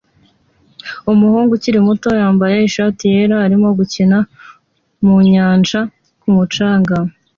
[1.11, 4.17] Umuhungu ukiri muto wambaye ishati yera arimo gukina
[5.05, 5.79] mu nyanja
[6.21, 6.95] ku mucanga